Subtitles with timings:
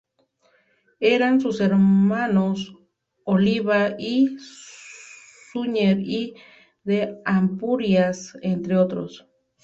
[0.99, 2.75] Eran sus hermanos
[3.23, 4.37] Oliba I y
[5.51, 6.33] Suñer I
[6.83, 9.27] de Ampurias, entre otros.